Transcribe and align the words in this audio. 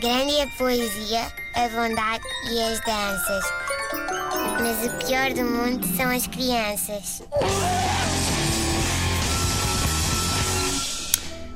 Grande 0.00 0.34
é 0.36 0.44
a 0.44 0.46
poesia, 0.46 1.26
a 1.54 1.68
bondade 1.68 2.24
e 2.50 2.62
as 2.62 2.80
danças. 2.80 3.44
Mas 4.58 4.86
o 4.86 5.06
pior 5.06 5.30
do 5.34 5.44
mundo 5.44 5.86
são 5.94 6.10
as 6.10 6.26
crianças. 6.26 7.22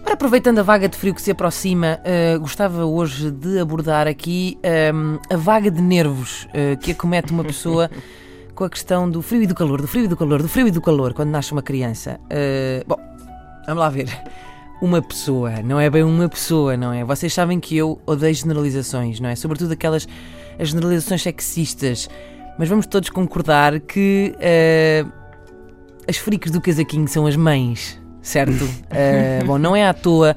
Ora, 0.04 0.12
aproveitando 0.12 0.58
a 0.58 0.62
vaga 0.62 0.90
de 0.90 0.98
frio 0.98 1.14
que 1.14 1.22
se 1.22 1.30
aproxima, 1.30 1.98
uh, 2.04 2.38
gostava 2.38 2.84
hoje 2.84 3.30
de 3.30 3.58
abordar 3.58 4.06
aqui 4.06 4.58
um, 4.92 5.18
a 5.32 5.38
vaga 5.38 5.70
de 5.70 5.80
nervos 5.80 6.44
uh, 6.44 6.76
que 6.82 6.90
acomete 6.92 7.32
uma 7.32 7.44
pessoa 7.44 7.90
com 8.54 8.64
a 8.64 8.68
questão 8.68 9.08
do 9.08 9.22
frio 9.22 9.42
e 9.42 9.46
do 9.46 9.54
calor, 9.54 9.80
do 9.80 9.88
frio 9.88 10.04
e 10.04 10.08
do 10.08 10.18
calor, 10.18 10.42
do 10.42 10.48
frio 10.50 10.68
e 10.68 10.70
do 10.70 10.82
calor, 10.82 11.14
quando 11.14 11.30
nasce 11.30 11.50
uma 11.52 11.62
criança. 11.62 12.20
Uh, 12.24 12.84
bom, 12.86 12.98
vamos 13.66 13.80
lá 13.80 13.88
ver. 13.88 14.10
Uma 14.80 15.00
pessoa, 15.00 15.62
não 15.62 15.80
é 15.80 15.88
bem 15.88 16.02
uma 16.02 16.28
pessoa, 16.28 16.76
não 16.76 16.92
é? 16.92 17.04
Vocês 17.04 17.32
sabem 17.32 17.58
que 17.58 17.76
eu 17.76 18.00
odeio 18.06 18.34
generalizações, 18.34 19.20
não 19.20 19.28
é? 19.28 19.36
Sobretudo 19.36 19.72
aquelas 19.72 20.06
as 20.58 20.68
generalizações 20.68 21.22
sexistas. 21.22 22.08
Mas 22.58 22.68
vamos 22.68 22.86
todos 22.86 23.08
concordar 23.08 23.80
que 23.80 24.34
as 26.08 26.16
freaks 26.16 26.52
do 26.52 26.60
casaquinho 26.60 27.08
são 27.08 27.26
as 27.26 27.34
mães 27.34 27.98
certo? 28.24 28.64
Uh, 28.64 29.44
bom, 29.46 29.58
não 29.58 29.76
é 29.76 29.86
à 29.86 29.94
toa 29.94 30.34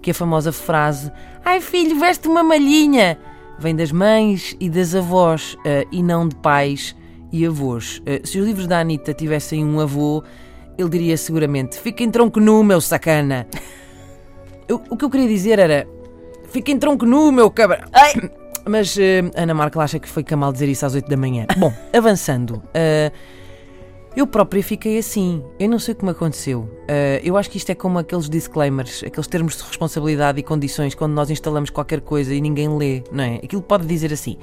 que 0.00 0.10
a 0.10 0.14
famosa 0.14 0.52
frase 0.52 1.10
Ai 1.44 1.60
filho, 1.60 1.98
veste 1.98 2.28
uma 2.28 2.44
malhinha 2.44 3.18
vem 3.58 3.74
das 3.74 3.90
mães 3.90 4.54
e 4.60 4.68
das 4.68 4.94
avós 4.94 5.54
uh, 5.54 5.88
e 5.90 6.02
não 6.02 6.28
de 6.28 6.36
pais 6.36 6.94
e 7.32 7.46
avós. 7.46 8.00
Uh, 8.00 8.26
se 8.26 8.38
os 8.38 8.46
livros 8.46 8.66
da 8.66 8.80
Anitta 8.80 9.14
tivessem 9.14 9.64
um 9.64 9.80
avô, 9.80 10.22
ele 10.76 10.88
diria 10.88 11.16
seguramente: 11.16 11.78
Fica 11.78 12.02
em 12.02 12.10
tronco 12.10 12.40
nu, 12.40 12.62
meu 12.64 12.80
sacana. 12.80 13.46
Eu, 14.72 14.82
o 14.88 14.96
que 14.96 15.04
eu 15.04 15.10
queria 15.10 15.28
dizer 15.28 15.58
era: 15.58 15.86
Fica 16.48 16.70
em 16.70 16.78
tronco 16.78 17.04
nu, 17.04 17.30
meu 17.30 17.50
cabra. 17.50 17.84
Ai! 17.92 18.30
Mas 18.64 18.96
Ana 19.36 19.52
Marca 19.52 19.78
acha 19.80 19.98
que 19.98 20.08
foi 20.08 20.22
camal 20.22 20.52
dizer 20.52 20.68
isso 20.68 20.86
às 20.86 20.94
8 20.94 21.08
da 21.08 21.16
manhã. 21.16 21.46
Bom, 21.58 21.72
avançando. 21.92 22.62
Eu 24.14 24.26
própria 24.26 24.62
fiquei 24.62 24.98
assim. 24.98 25.42
Eu 25.58 25.70
não 25.70 25.78
sei 25.78 25.94
como 25.94 26.10
aconteceu. 26.10 26.60
Uh, 26.60 27.18
eu 27.22 27.34
acho 27.34 27.50
que 27.50 27.56
isto 27.56 27.70
é 27.70 27.74
como 27.74 27.98
aqueles 27.98 28.28
disclaimers, 28.28 29.02
aqueles 29.02 29.26
termos 29.26 29.56
de 29.56 29.62
responsabilidade 29.62 30.38
e 30.38 30.42
condições 30.42 30.94
quando 30.94 31.12
nós 31.12 31.30
instalamos 31.30 31.70
qualquer 31.70 32.02
coisa 32.02 32.34
e 32.34 32.40
ninguém 32.40 32.68
lê, 32.76 33.02
não 33.10 33.24
é? 33.24 33.36
Aquilo 33.36 33.62
pode 33.62 33.86
dizer 33.86 34.12
assim: 34.12 34.36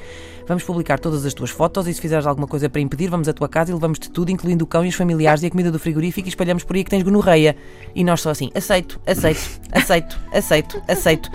vamos 0.47 0.63
publicar 0.63 0.99
todas 0.99 1.23
as 1.23 1.35
tuas 1.35 1.51
fotos 1.51 1.87
e 1.87 1.93
se 1.93 2.01
fizeres 2.01 2.25
alguma 2.25 2.47
coisa 2.47 2.67
para 2.67 2.81
impedir, 2.81 3.09
vamos 3.11 3.27
à 3.27 3.33
tua 3.33 3.47
casa 3.47 3.69
e 3.69 3.73
levamos-te 3.75 4.09
tudo, 4.09 4.31
incluindo 4.31 4.65
o 4.65 4.67
cão 4.67 4.83
e 4.83 4.89
os 4.89 4.95
familiares 4.95 5.43
e 5.43 5.45
a 5.45 5.51
comida 5.51 5.71
do 5.71 5.77
frigorífico 5.77 6.27
e 6.27 6.29
espalhamos 6.29 6.63
por 6.63 6.75
aí 6.75 6.83
que 6.83 6.89
tens 6.89 7.03
gonorreia. 7.03 7.55
E 7.93 8.03
nós 8.03 8.21
só 8.21 8.31
assim: 8.31 8.49
aceito, 8.55 8.99
aceito, 9.05 9.61
aceito, 9.71 10.19
aceito, 10.33 10.81
aceito. 10.87 11.29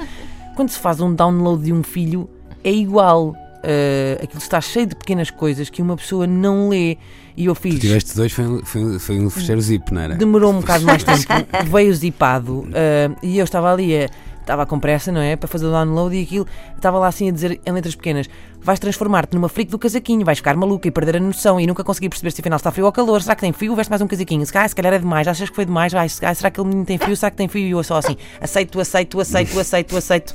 Quando 0.57 0.71
se 0.71 0.79
faz 0.81 1.01
um 1.01 1.15
download 1.15 1.63
de 1.63 1.73
um 1.73 1.85
filho, 1.85 2.29
é 2.65 2.73
igual. 2.73 3.44
Uh, 3.65 4.23
aquilo 4.23 4.43
está 4.43 4.61
cheio 4.61 4.87
de 4.87 4.95
pequenas 4.95 5.31
coisas 5.31 5.71
que 5.71 5.81
uma 5.81 5.97
pessoa 5.97 6.27
não 6.27 6.69
lê. 6.69 6.99
E 7.37 7.47
eu 7.47 7.55
fiz. 7.55 7.77
Tu 7.77 7.81
tiveste 7.81 8.15
dois, 8.15 8.31
foi, 8.31 8.63
foi, 8.65 8.99
foi 8.99 9.19
um 9.19 9.31
fecheiro 9.31 9.61
zip, 9.61 9.93
não 9.93 10.03
era? 10.03 10.15
Demorou 10.15 10.53
um 10.53 10.61
bocado 10.61 10.85
mais 10.85 11.03
tempo, 11.03 11.27
veio 11.67 11.93
zipado 11.95 12.61
uh, 12.61 13.17
e 13.23 13.39
eu 13.39 13.45
estava 13.45 13.73
ali 13.73 13.97
a. 13.97 14.11
Estava 14.41 14.67
com 14.67 14.79
pressa, 14.79 15.11
não 15.11 15.23
é? 15.23 15.37
Para 15.37 15.49
fazer 15.49 15.65
o 15.65 15.71
download 15.71 16.15
e 16.15 16.23
aquilo. 16.23 16.47
Estava 16.77 16.99
lá 16.99 17.09
assim 17.09 17.31
a 17.31 17.33
dizer 17.33 17.59
em 17.65 17.73
letras 17.73 17.95
pequenas: 17.95 18.29
vais 18.61 18.79
transformar-te 18.79 19.35
numa 19.35 19.49
freak 19.49 19.71
do 19.71 19.79
casaquinho, 19.79 20.23
vais 20.23 20.37
ficar 20.37 20.55
maluca 20.55 20.87
e 20.87 20.91
perder 20.91 21.17
a 21.17 21.21
noção 21.21 21.59
e 21.59 21.67
nunca 21.67 21.83
conseguir 21.83 22.11
perceber 22.11 22.31
se 22.31 22.43
afinal 22.43 22.59
está 22.59 22.71
frio 22.71 22.85
ou 22.85 22.93
calor. 22.93 23.23
Será 23.23 23.35
que 23.35 23.41
tem 23.41 23.55
frio? 23.55 23.75
Veste 23.75 23.89
mais 23.89 24.03
um 24.03 24.07
casaquinho. 24.07 24.45
Se 24.45 24.53
calhar, 24.53 24.69
se 24.69 24.77
calhar 24.77 24.93
é 24.93 24.99
demais. 24.99 25.27
Achas 25.27 25.49
que 25.49 25.57
foi 25.57 25.65
demais? 25.65 25.95
Vai, 25.95 26.11
será 26.11 26.51
que 26.51 26.61
ele 26.61 26.69
menino 26.69 26.85
tem 26.85 26.99
frio? 26.99 27.17
Será 27.17 27.31
que 27.31 27.39
tem 27.39 27.49
frio? 27.49 27.67
E 27.67 27.71
eu 27.71 27.83
só 27.83 27.97
assim: 27.97 28.19
aceito, 28.39 28.79
aceito, 28.79 29.19
aceito, 29.19 29.59
aceito, 29.59 29.97
aceito. 29.97 30.35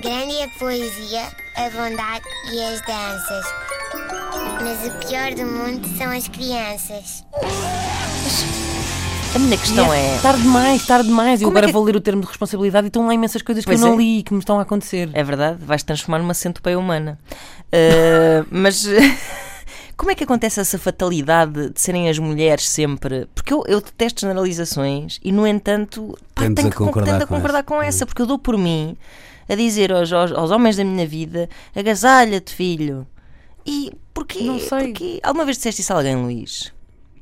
Grande 0.00 0.34
é 0.34 0.44
a 0.44 0.48
poesia, 0.48 1.28
a 1.56 1.70
bondade 1.70 2.24
e 2.52 2.62
as 2.62 2.80
danças. 2.80 3.44
Mas 4.62 4.86
o 4.86 5.06
pior 5.06 5.34
do 5.34 5.46
mundo 5.46 5.86
são 5.96 6.10
as 6.10 6.28
crianças. 6.28 7.24
A 9.34 9.38
minha 9.38 9.56
questão 9.56 9.92
é. 9.92 10.18
Tarde 10.18 10.42
demais, 10.42 10.86
tarde 10.86 11.08
demais. 11.08 11.42
Eu 11.42 11.48
agora 11.48 11.66
é 11.66 11.68
que... 11.68 11.72
vou 11.72 11.82
ler 11.82 11.96
o 11.96 12.00
termo 12.00 12.22
de 12.22 12.28
responsabilidade 12.28 12.86
e 12.86 12.88
estão 12.88 13.06
lá 13.06 13.14
imensas 13.14 13.42
coisas 13.42 13.64
pois 13.64 13.78
que 13.78 13.84
eu 13.84 13.88
não 13.88 13.94
é. 13.94 13.98
li 13.98 14.18
e 14.18 14.22
que 14.22 14.32
me 14.32 14.38
estão 14.38 14.58
a 14.58 14.62
acontecer. 14.62 15.10
É 15.12 15.24
verdade, 15.24 15.58
vais 15.64 15.82
transformar 15.82 16.18
numa 16.18 16.34
centopeia 16.34 16.78
humana. 16.78 17.18
Uh, 17.66 18.46
mas. 18.50 18.86
Como 19.96 20.10
é 20.10 20.14
que 20.14 20.24
acontece 20.24 20.60
essa 20.60 20.78
fatalidade 20.78 21.70
de 21.70 21.80
serem 21.80 22.08
as 22.08 22.18
mulheres 22.18 22.68
sempre? 22.68 23.28
Porque 23.34 23.52
eu, 23.52 23.62
eu 23.66 23.80
detesto 23.80 24.22
generalizações 24.22 25.20
e, 25.22 25.30
no 25.30 25.46
entanto, 25.46 26.16
pá, 26.34 26.42
tenho 26.50 26.70
que 26.70 26.76
concordar, 26.76 27.20
com, 27.20 27.34
concordar 27.34 27.62
com, 27.62 27.80
essa, 27.80 28.04
porque 28.04 28.20
eu 28.22 28.26
dou 28.26 28.38
por 28.38 28.58
mim 28.58 28.96
a 29.48 29.54
dizer 29.54 29.92
aos, 29.92 30.12
aos, 30.12 30.32
aos 30.32 30.50
homens 30.50 30.76
da 30.76 30.84
minha 30.84 31.06
vida: 31.06 31.48
agasalha-te, 31.74 32.54
filho. 32.54 33.06
E 33.64 33.92
porquê? 34.12 34.42
Não 34.42 34.58
sei. 34.58 34.88
Porquê? 34.88 35.20
Alguma 35.22 35.44
vez 35.44 35.56
disseste 35.58 35.80
isso 35.80 35.92
a 35.92 35.96
alguém, 35.96 36.16
Luís? 36.16 36.72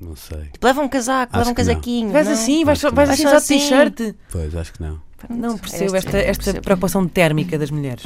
Não 0.01 0.17
sei. 0.17 0.49
Tipo, 0.53 0.67
leva 0.67 0.81
um 0.81 0.89
casaco, 0.89 1.31
acho 1.33 1.39
leva 1.39 1.51
um 1.51 1.55
casaquinho. 1.55 2.11
Vais 2.11 2.27
assim, 2.27 2.65
vais, 2.65 2.81
vais 2.83 3.11
assim 3.11 3.23
só 3.23 3.39
de 3.39 3.47
t-shirt. 3.47 4.15
Pois, 4.31 4.55
acho 4.57 4.73
que 4.73 4.83
não. 4.83 5.01
Não 5.31 5.57
percebo 5.57 5.95
esta, 5.95 6.19
esta 6.19 6.61
preocupação 6.61 7.07
térmica 7.07 7.57
das 7.57 7.71
mulheres. 7.71 8.03